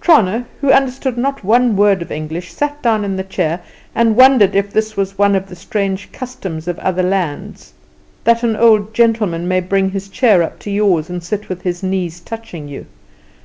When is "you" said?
12.66-12.86